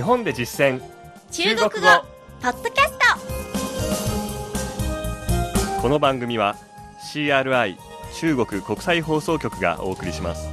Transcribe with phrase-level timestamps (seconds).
[0.00, 0.80] 日本で実践。
[1.30, 1.70] 中国語。
[2.40, 2.92] ポッドキャス
[5.76, 5.82] ト。
[5.82, 6.56] この番組は
[7.12, 7.76] CRI
[8.14, 10.48] 中国国際放送局がお送りします。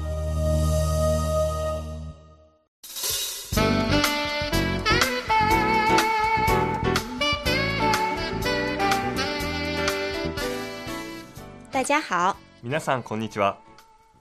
[11.72, 12.36] 大家好。
[12.62, 13.58] 皆さんこんにちは。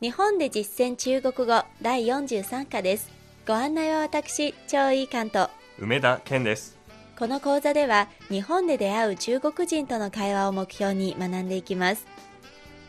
[0.01, 3.16] 日本で実践中国語第43課です
[3.47, 5.49] ご案内は私張井監と。
[5.79, 6.77] 梅田健です。
[7.17, 12.09] この講座では日本で出会う中国人との会話を目標に学んでいきます。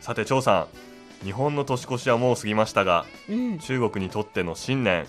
[0.00, 0.66] さて張さ
[1.22, 3.58] ん日本の年越しはもう過ぎましたがうん。
[3.60, 5.06] 中国にとっての新年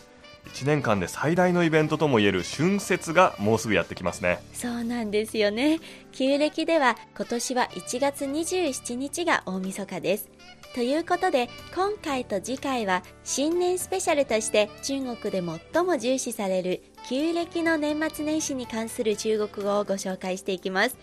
[0.53, 4.43] 1年間で最大のイベントともいえる春節がもうすぐやってきますね。
[4.53, 5.79] そうなんですよね。
[6.11, 10.29] 旧暦では今年は1月27日が大晦日です
[10.73, 15.41] ということで今回と次回は新年スペシャルとして中国で
[15.73, 20.97] 最も重視される旧暦の年末年始に関する中国語をご紹介していきます。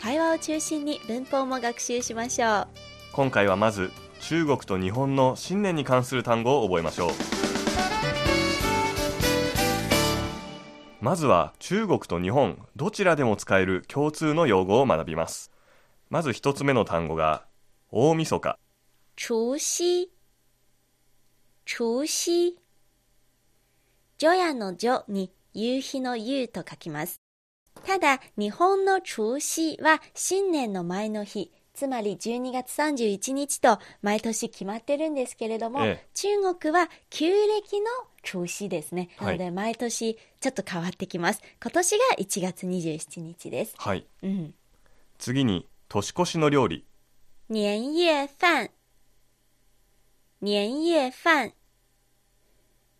[0.00, 2.68] 会話を中心に文法も学習しましょう。
[3.12, 3.90] 今回はまず
[4.20, 7.10] 中国と日本の新年に関する単語を覚えましょう
[11.00, 15.50] まずは中国と日本どちらでも使える共通の用語を学びます。
[16.08, 17.44] まず一つ目の単語が
[17.90, 18.58] 大晦日。
[19.22, 20.08] 除夕。
[21.66, 22.56] 除夕。
[24.16, 27.20] 除夜の除に夕日の夕と書きます。
[27.84, 31.52] ただ日本の除夕は新年の前の日。
[31.74, 36.08] つまり12月31日と毎年決まってるんですけれども、ええ。
[36.14, 37.86] 中国は旧暦の
[38.22, 39.38] 除夕ですね、はい。
[39.38, 41.42] なので毎年ちょっと変わってきます。
[41.62, 44.06] 今年が1月27日です、はい。
[44.22, 44.54] うん、
[45.18, 46.86] 次に年越しの料理。
[47.50, 48.70] 年夜飯
[50.42, 51.52] 年夜飯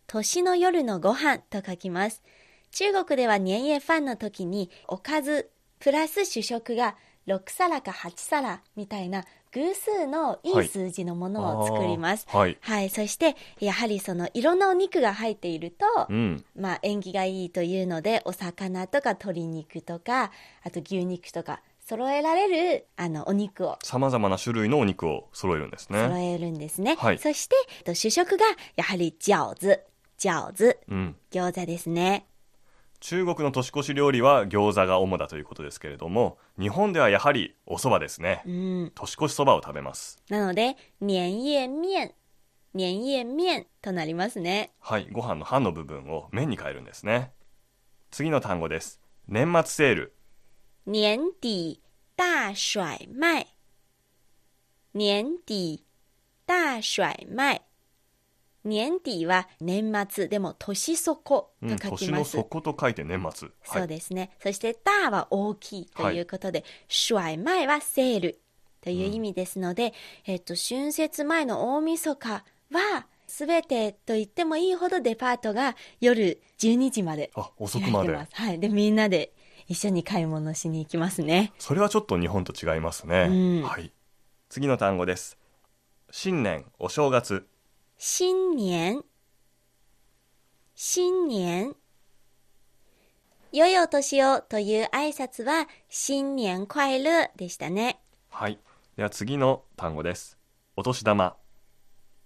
[0.06, 2.22] 年の夜のご飯と書きます。
[2.70, 6.96] 中国では年夜飯の時におかずプラス主食が
[7.26, 12.58] 6皿か8皿みたいな偶数のいはいい数字のものを作ります、あーはい。
[12.60, 16.44] はい、そしてやはりそのいろんなお肉が入っていると、うん。
[16.54, 20.30] まあ縁起がいいというのでお魚とか鶏肉とか
[20.62, 23.76] あと牛肉とか揃えられるあのお肉を。
[23.82, 25.98] さまざまな種類のお肉を揃えるんですね。
[25.98, 26.94] 揃えるんですね。
[26.94, 27.18] はい。
[27.18, 28.46] そして、えっと主食が
[28.76, 29.80] やはり饺子、
[30.16, 31.16] 饺子、うん。
[31.32, 32.28] 餃子ですね。
[33.00, 38.44] 中国の年越し料理は餃子が主だということですけれども日本ではやはりお蕎麦ですね。
[38.46, 38.92] うん。
[38.94, 40.22] 年越しそばを食べます。
[40.28, 42.12] なので、年夜面、
[42.72, 44.70] 年夜面となりますね。
[44.78, 45.08] はい。
[45.10, 47.32] ご飯の飯の部分を麺に変えるんですね。
[48.12, 49.00] 次の単語です。
[49.26, 50.14] 年末セール
[50.90, 51.80] 年底
[52.16, 53.46] 大甩卖。
[54.92, 55.84] 年底
[56.46, 57.62] 大甩卖。
[58.64, 62.32] 年底は年末でも年底うん、と書き年のます。
[62.32, 64.32] 底と書いて年末そうですね。
[64.42, 68.40] そして、大は大きいということで、甩前はセール
[68.80, 69.94] という意味ですので、
[70.26, 78.12] えっと、春節前の大晦日は、すべてと言ってもいいほどデパートが夜12時まであ遅くまで。
[78.12, 78.58] はい。
[78.58, 79.32] で、みんなで
[79.70, 81.52] 一緒に買い物しに行きますね。
[81.60, 83.92] それはちょっと日本と違いますね、うんはい
[84.48, 85.38] 次の単語です
[86.10, 87.46] 新年お正月
[87.96, 89.04] 新年。
[90.74, 91.76] 新年。
[93.52, 98.00] 良いお年をという挨拶は、新年快乐でしたね。
[98.28, 98.58] はい
[98.96, 100.36] では次の単語です
[100.76, 101.36] お年玉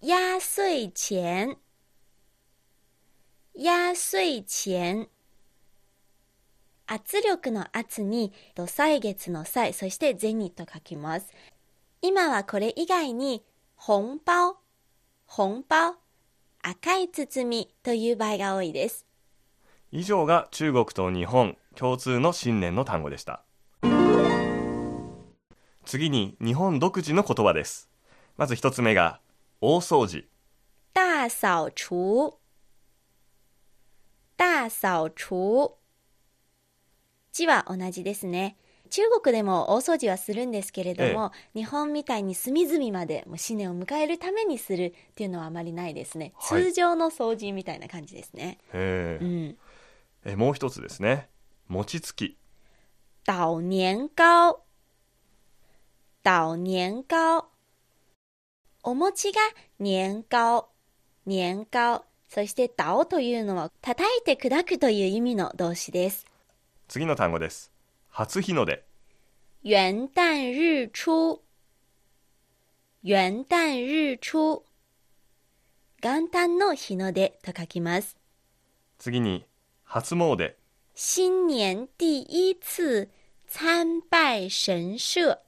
[0.00, 1.56] 压岁钱，
[3.55, 5.09] 压岁钱。
[6.87, 11.33] 圧力の圧に、と歳月の歳、そして銭と書きます。
[12.03, 13.45] 今はこれ以外に、
[13.77, 14.56] 紅包、
[15.27, 15.97] 紅包、
[16.62, 19.06] 赤い包みという場合が多いです。
[19.97, 23.44] 以上が中国と日本共通の新年の単語でした
[25.84, 27.89] 次に日本独自の言葉です
[28.37, 29.21] まず一つ目が
[29.61, 30.25] 大掃除
[30.94, 32.38] 大掃除、
[34.37, 35.84] 大掃除。
[37.35, 38.57] 字は同じですね。
[38.91, 46.33] 中国でも大掃除はするんですけれども、日本みたいに隅々までもう新年を迎えるためにするっていうのはあまりないですね。
[46.37, 48.59] はい通常の掃除みたいな感じですね。
[48.73, 49.59] へえうん。
[50.25, 51.29] えもう一つですね
[51.69, 52.39] 餅つき
[53.27, 54.61] 倒年糕、
[56.23, 57.47] 倒年糕。
[58.85, 59.41] お餅が
[59.81, 60.69] 年糕、
[61.27, 62.05] 年糕。
[62.29, 66.27] そして倒というのは叩いて砕くという意味の動詞です。
[66.89, 67.73] 次の単語です
[68.09, 68.85] 初日の出
[69.63, 71.41] 元旦日出、
[73.03, 74.63] 元旦日出。
[76.03, 78.19] 元旦の日の出と書きます。
[78.99, 79.47] 次に
[79.85, 80.53] 初詣
[80.95, 83.09] 新年第一次
[83.47, 85.39] 参拝神社。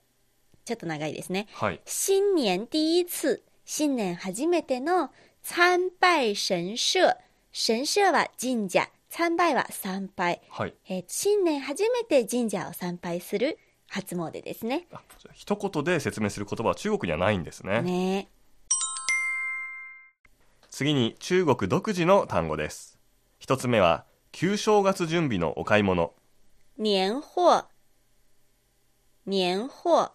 [0.64, 1.46] ちょっと長いですね。
[1.52, 5.10] はい新年第一次、新年初めての
[5.42, 7.18] 参拝神社。
[7.52, 10.42] 神社は神社、参拝は参拝。
[10.50, 13.58] はいえー新年初めて神社を参拝する
[13.88, 14.86] 初詣ですね。
[14.92, 15.00] あ
[15.32, 18.28] 一言で説明する言葉は中国にはないんですねね
[20.68, 22.98] 次に中国独自の単語です
[23.38, 26.12] 一つ目は旧正月準備のお買い物
[26.76, 27.70] 年貨。
[29.24, 30.12] 年貨。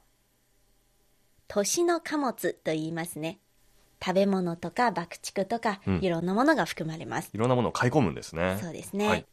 [1.48, 3.41] 年の貨物と言いますね。
[4.04, 7.30] 食べ物とか爆竹とか、うんいろんなものが含まれます。
[7.34, 9.08] いろんなものを買い込むんですねそうですね。
[9.08, 9.26] はい、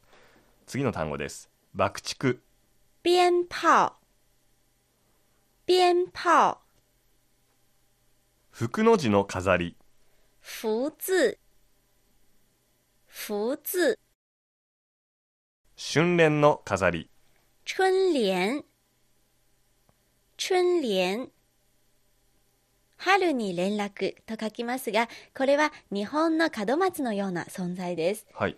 [0.66, 2.36] 次の単語です爆竹
[3.02, 3.94] 鞭炮。
[5.66, 6.58] 鞭炮。
[8.50, 9.76] 福の字の飾り
[10.40, 11.38] 福字。
[13.06, 13.98] 福字。
[15.76, 17.08] 春聯の飾り
[17.64, 18.64] 春联。
[20.36, 21.30] 春联。
[22.98, 28.26] 春に連絡と書きますが、これは日本の門松のような存在です。
[28.34, 28.56] はい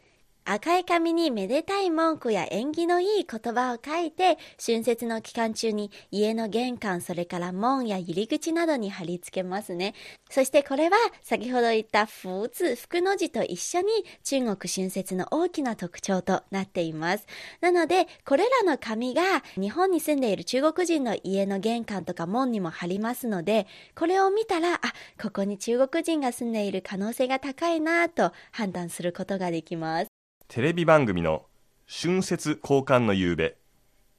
[0.53, 9.95] 赤い紙にめでたい文句や縁起のいい言葉を書いて、春節の期間中に家の玄関、それから門や入り口などに貼り付けますね。
[10.29, 13.87] そしてこれは先ほど言った福字、福の字と一緒に
[14.25, 17.27] 中国春節の大きな特徴となっています。
[17.61, 19.23] なので、これらの紙が
[19.55, 24.81] 日本に住んでいる中国人の家の玄関とか門にも貼りますので、これを見たら、あ、
[25.23, 30.20] ここに中国人が住んでいる可能性が高いなと判断することができます。
[30.53, 31.47] テレビ番組の
[31.87, 33.57] 春節交換の夕べ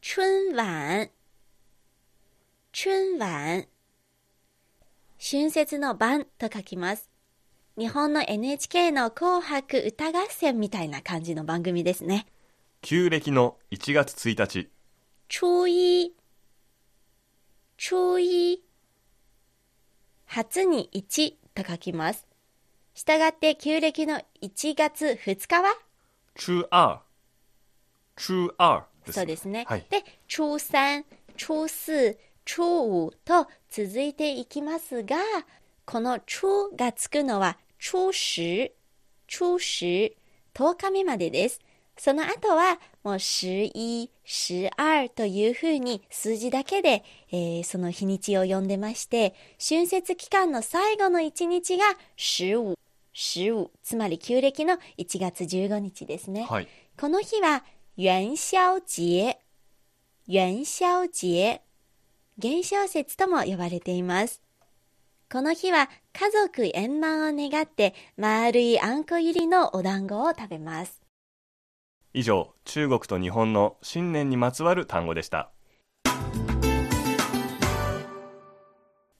[0.01, 1.09] 春晚
[2.73, 3.67] 春晚
[5.19, 7.09] 春節の晩と書きます。
[7.77, 12.25] 日本の NHK の紅白歌合戦みたいな感じの番組ですね。
[12.81, 14.69] 旧暦の1月1日
[15.27, 16.15] 初一
[17.77, 18.63] 初一
[20.27, 22.25] 初に1と書きます。
[22.93, 25.75] したがって旧暦の1月2日は
[26.35, 27.01] 中二
[28.15, 29.65] 中二ですそうですね。
[29.67, 31.05] はいで、初三、
[31.37, 35.17] 初四、初五と続いていきますが、
[35.85, 38.71] この初がつくのは初十、
[39.27, 40.15] 初十、
[40.53, 41.59] 10日目までです。
[41.97, 51.85] その後はもう十一、十二というふうに数字だけで、えーその日にちを呼んでまして、春節期間の最後の1日が
[52.17, 52.75] 十五、
[53.13, 56.45] 十五、つまり旧暦の1月15日ですね。
[56.49, 56.67] はい
[56.99, 57.63] この日は
[57.97, 59.35] 元宵節、
[60.27, 61.61] 元宵節、
[62.37, 64.41] 元宵節とも呼ばれています。
[65.31, 71.01] この日は家族円満を願って丸いあんこ入りのお団子を食べます。
[72.13, 75.49] 以上中国と日本の新年にまつわる単語でした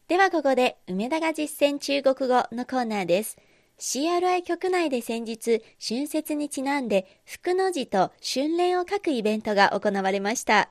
[0.10, 3.38] ではここで梅田が実践中国語のコーナーです。
[3.82, 10.70] CRI 局内で先日、春節にちなんで福の字と春聯を書くイベントが行われました。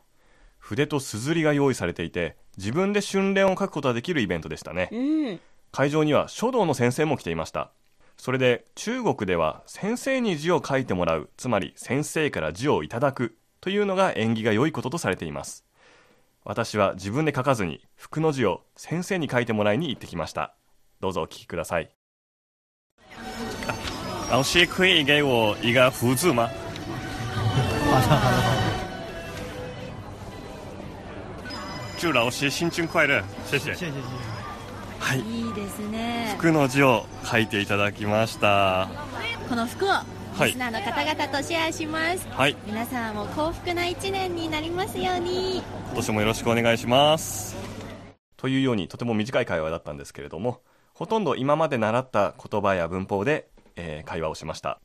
[0.60, 4.90] 筆と硯が用意されていて自分で春聯を書くことができるイベントでしたね。
[4.92, 5.40] うん。
[5.72, 7.72] 会場には書道の先生も来ていました。
[8.16, 15.64] それで中国では先生に字を書いてもらうつまり先生から字をいただくというのが縁起が良いこととされています。
[16.44, 20.54] 私は自分で書かずに福の字を先生に書いてもらいに行ってきました。
[21.00, 21.90] どうぞお聞きください
[24.30, 26.48] 老師可以给我一个福字吗？
[31.98, 33.98] 祝老師新春快乐谢谢谢谢谢谢。
[35.00, 36.36] はいいいですね。
[36.38, 38.88] 福の字を書いていただきました
[39.48, 40.04] この服をは
[40.42, 42.28] いリスナーの方々とシェアします。
[42.30, 45.56] はい皆さんも幸福な一年になりますように。
[45.88, 47.56] 今年もよろしくお願いします
[48.36, 50.60] というようにとても短い会話だったんですけれども
[50.94, 54.80] ほとんど今まで習った言葉や文法で、えー会話をしました。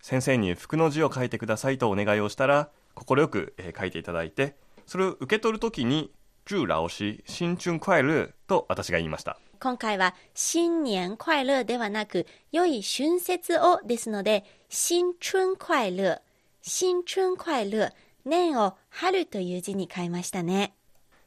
[0.00, 4.56] 先生に福の字を書いてくださいとお願いをしたら快く、えー書いていただいて
[4.86, 6.12] それを受け取るときに
[6.46, 9.38] 祝老師新春快乐と私が言いました。
[9.60, 16.22] 今回は新年快乐ではなく、良い春節をですので、新春快乐、
[16.62, 17.92] 新春快乐、
[18.24, 20.74] 年を春という字に変えましたね。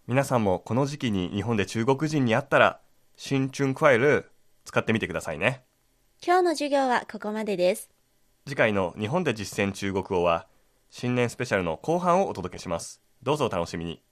[0.08, 2.80] 皆さんもこの時期に日本で中国人に会ったら
[3.16, 4.26] 新春快乐
[4.66, 5.64] 使ってみてくださいね
[6.24, 7.90] 今日の授業はここまでです。
[8.48, 10.46] 次回の日本で実践中国語は
[10.92, 13.02] 新年スペシャルの後半をお届けします。
[13.24, 14.04] どうぞお楽しみに。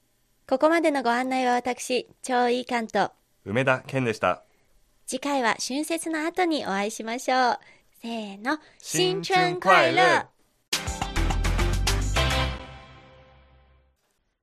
[0.47, 3.11] ここまでのご案内は私超いい関と。
[3.45, 4.43] 梅田健でした。
[5.05, 7.59] 次回は春節の後にお会いしましょう。
[8.01, 8.57] せーの。
[8.79, 10.25] 新春快乐。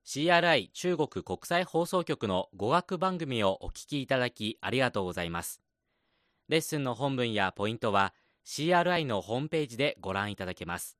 [0.05, 5.66] CRI 中国国際放送局の語学番組をお聞きいただきありがとうございます。
[6.49, 8.13] レッスンの本文やポイントは
[8.45, 10.97] CRI のホームページでご覧いただけます。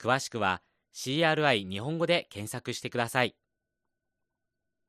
[0.00, 0.62] 詳しくは
[0.92, 3.36] CRI 日本語で検索してください。